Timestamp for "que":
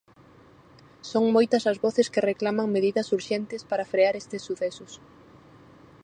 2.13-2.25